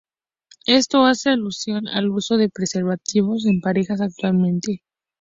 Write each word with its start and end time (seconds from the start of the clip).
Esto 0.65 1.05
hace 1.05 1.29
alusión 1.29 1.87
al 1.87 2.09
uso 2.09 2.37
de 2.37 2.49
preservativos 2.49 3.45
en 3.45 3.57
las 3.57 3.61
parejas 3.61 4.01
actualmente. 4.01 4.81